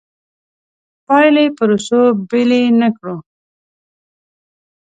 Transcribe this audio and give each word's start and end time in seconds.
پایلې 1.05 1.45
پروسو 1.57 2.01
بېلې 2.29 2.61
نه 2.79 2.89
کړو. 2.97 3.15